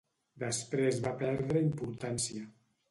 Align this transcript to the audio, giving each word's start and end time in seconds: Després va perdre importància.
Després 0.43 0.97
va 1.05 1.13
perdre 1.21 1.65
importància. 1.69 2.51